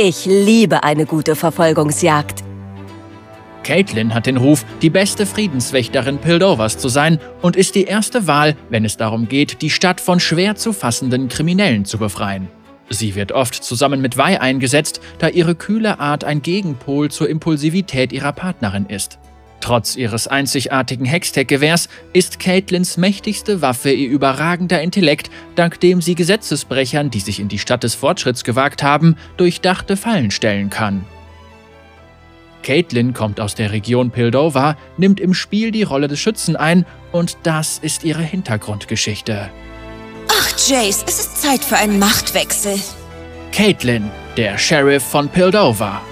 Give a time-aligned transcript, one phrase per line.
[0.00, 2.44] Ich liebe eine gute Verfolgungsjagd.
[3.64, 8.54] Caitlin hat den Ruf, die beste Friedenswächterin Pildovers zu sein und ist die erste Wahl,
[8.70, 12.46] wenn es darum geht, die Stadt von schwer zu fassenden Kriminellen zu befreien.
[12.88, 18.12] Sie wird oft zusammen mit Vi eingesetzt, da ihre kühle Art ein Gegenpol zur Impulsivität
[18.12, 19.18] ihrer Partnerin ist.
[19.60, 27.10] Trotz ihres einzigartigen Hextech-Gewehrs ist Caitlins mächtigste Waffe ihr überragender Intellekt, dank dem sie Gesetzesbrechern,
[27.10, 31.04] die sich in die Stadt des Fortschritts gewagt haben, durchdachte Fallen stellen kann.
[32.62, 37.38] Caitlin kommt aus der Region Pildova, nimmt im Spiel die Rolle des Schützen ein und
[37.42, 39.50] das ist ihre Hintergrundgeschichte.
[40.30, 42.78] Ach, Jace, es ist Zeit für einen Machtwechsel.
[43.52, 46.02] Caitlin, der Sheriff von Pildova.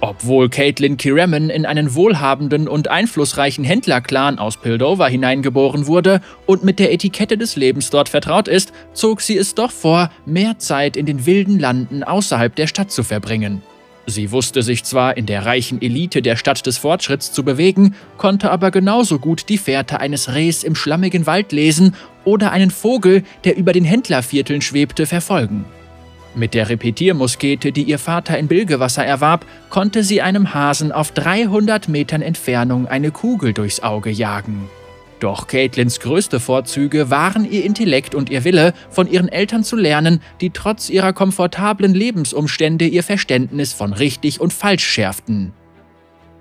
[0.00, 6.78] Obwohl Caitlin Kiremen in einen wohlhabenden und einflussreichen Händlerclan aus Pildova hineingeboren wurde und mit
[6.78, 11.06] der Etikette des Lebens dort vertraut ist, zog sie es doch vor, mehr Zeit in
[11.06, 13.62] den wilden Landen außerhalb der Stadt zu verbringen.
[14.06, 18.50] Sie wusste sich zwar in der reichen Elite der Stadt des Fortschritts zu bewegen, konnte
[18.50, 23.58] aber genauso gut die Fährte eines Rehs im schlammigen Wald lesen oder einen Vogel, der
[23.58, 25.66] über den Händlervierteln schwebte, verfolgen.
[26.34, 31.88] Mit der Repetiermuskete, die ihr Vater in Bilgewasser erwarb, konnte sie einem Hasen auf 300
[31.88, 34.68] Metern Entfernung eine Kugel durchs Auge jagen.
[35.20, 40.20] Doch Caitlins größte Vorzüge waren ihr Intellekt und ihr Wille, von ihren Eltern zu lernen,
[40.40, 45.52] die trotz ihrer komfortablen Lebensumstände ihr Verständnis von richtig und falsch schärften.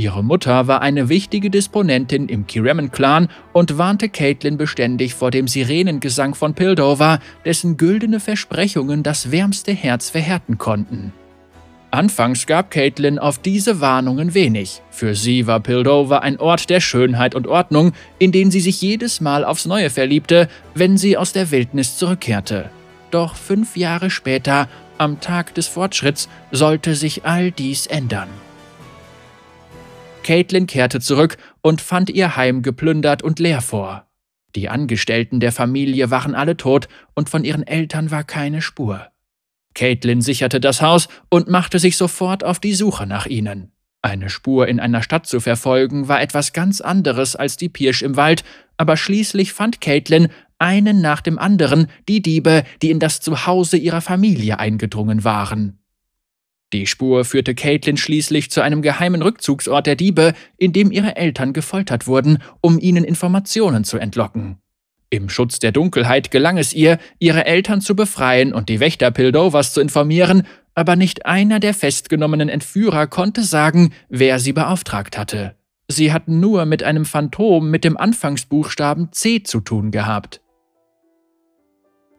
[0.00, 6.34] Ihre Mutter war eine wichtige Disponentin im Kiremen-Clan und warnte Caitlin beständig vor dem Sirenengesang
[6.34, 11.12] von Pildover, dessen güldene Versprechungen das wärmste Herz verhärten konnten.
[11.90, 14.80] Anfangs gab Caitlin auf diese Warnungen wenig.
[14.90, 19.20] Für sie war Pildover ein Ort der Schönheit und Ordnung, in den sie sich jedes
[19.20, 22.70] Mal aufs Neue verliebte, wenn sie aus der Wildnis zurückkehrte.
[23.10, 28.28] Doch fünf Jahre später, am Tag des Fortschritts, sollte sich all dies ändern.
[30.22, 34.06] Caitlin kehrte zurück und fand ihr Heim geplündert und leer vor.
[34.54, 39.06] Die Angestellten der Familie waren alle tot und von ihren Eltern war keine Spur.
[39.74, 43.72] Caitlin sicherte das Haus und machte sich sofort auf die Suche nach ihnen.
[44.02, 48.16] Eine Spur in einer Stadt zu verfolgen war etwas ganz anderes als die Pirsch im
[48.16, 48.44] Wald,
[48.76, 50.28] aber schließlich fand Caitlin
[50.58, 55.79] einen nach dem anderen die Diebe, die in das Zuhause ihrer Familie eingedrungen waren.
[56.72, 61.52] Die Spur führte Caitlin schließlich zu einem geheimen Rückzugsort der Diebe, in dem ihre Eltern
[61.52, 64.58] gefoltert wurden, um ihnen Informationen zu entlocken.
[65.12, 69.72] Im Schutz der Dunkelheit gelang es ihr, ihre Eltern zu befreien und die Wächter Pildovers
[69.72, 75.56] zu informieren, aber nicht einer der festgenommenen Entführer konnte sagen, wer sie beauftragt hatte.
[75.88, 80.40] Sie hatten nur mit einem Phantom mit dem Anfangsbuchstaben C zu tun gehabt.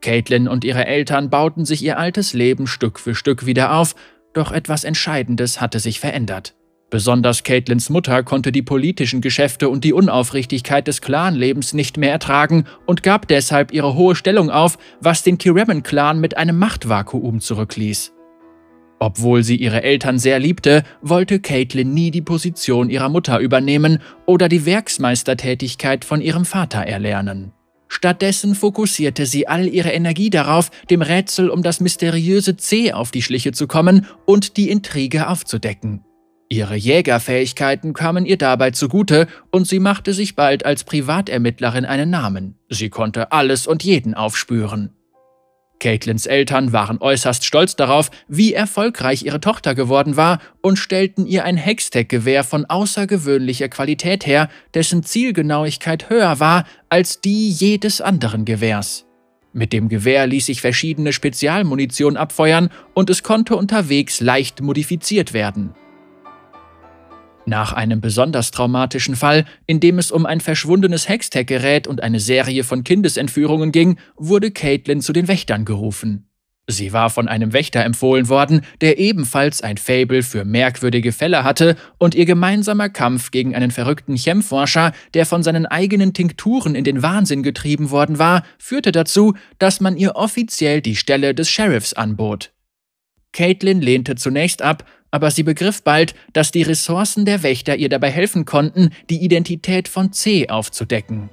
[0.01, 3.95] Caitlin und ihre Eltern bauten sich ihr altes Leben Stück für Stück wieder auf,
[4.33, 6.55] doch etwas Entscheidendes hatte sich verändert.
[6.91, 12.65] Besonders Caitlins Mutter konnte die politischen Geschäfte und die Unaufrichtigkeit des Clanlebens nicht mehr ertragen
[12.85, 18.11] und gab deshalb ihre hohe Stellung auf, was den Kiremen-Clan mit einem Machtvakuum zurückließ.
[18.99, 24.49] Obwohl sie ihre Eltern sehr liebte, wollte Caitlin nie die Position ihrer Mutter übernehmen oder
[24.49, 27.53] die Werksmeistertätigkeit von ihrem Vater erlernen.
[27.93, 33.21] Stattdessen fokussierte sie all ihre Energie darauf, dem Rätsel um das mysteriöse C auf die
[33.21, 36.01] Schliche zu kommen und die Intrige aufzudecken.
[36.47, 42.55] Ihre Jägerfähigkeiten kamen ihr dabei zugute und sie machte sich bald als Privatermittlerin einen Namen.
[42.69, 44.93] Sie konnte alles und jeden aufspüren.
[45.81, 51.43] Caitlins Eltern waren äußerst stolz darauf, wie erfolgreich ihre Tochter geworden war und stellten ihr
[51.43, 59.05] ein Hextech-Gewehr von außergewöhnlicher Qualität her, dessen Zielgenauigkeit höher war als die jedes anderen Gewehrs.
[59.53, 65.73] Mit dem Gewehr ließ sich verschiedene Spezialmunition abfeuern und es konnte unterwegs leicht modifiziert werden.
[67.45, 72.63] Nach einem besonders traumatischen Fall, in dem es um ein verschwundenes Hextech-Gerät und eine Serie
[72.63, 76.27] von Kindesentführungen ging, wurde Caitlin zu den Wächtern gerufen.
[76.67, 81.75] Sie war von einem Wächter empfohlen worden, der ebenfalls ein Fable für merkwürdige Fälle hatte,
[81.97, 87.01] und ihr gemeinsamer Kampf gegen einen verrückten Chemforscher, der von seinen eigenen Tinkturen in den
[87.01, 92.51] Wahnsinn getrieben worden war, führte dazu, dass man ihr offiziell die Stelle des Sheriffs anbot.
[93.33, 98.09] Caitlin lehnte zunächst ab, aber sie begriff bald, dass die Ressourcen der Wächter ihr dabei
[98.09, 101.29] helfen konnten, die Identität von C aufzudecken.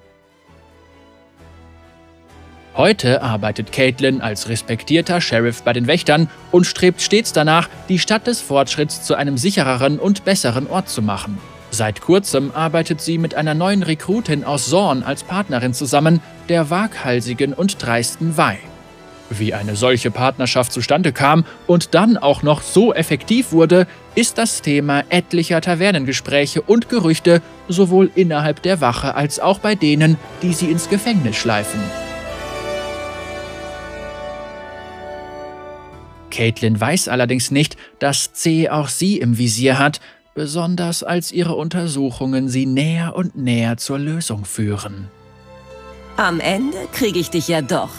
[2.75, 8.29] Heute arbeitet Caitlin als respektierter Sheriff bei den Wächtern und strebt stets danach, die Stadt
[8.29, 11.39] des Fortschritts zu einem sichereren und besseren Ort zu machen.
[11.71, 17.53] Seit kurzem arbeitet sie mit einer neuen Rekrutin aus Zorn als Partnerin zusammen, der waghalsigen
[17.53, 18.59] und dreisten Wei.
[19.31, 24.63] Wie eine solche Partnerschaft zustande kam und dann auch noch so effektiv wurde, ist das
[24.63, 30.71] Thema etlicher Tavernengespräche und Gerüchte sowohl innerhalb der Wache als auch bei denen, die sie
[30.71, 31.81] ins Gefängnis schleifen.
[36.31, 40.01] Caitlin weiß allerdings nicht, dass C auch sie im Visier hat,
[40.35, 45.09] besonders als ihre Untersuchungen sie näher und näher zur Lösung führen.
[46.17, 47.91] Am Ende kriege ich dich ja doch.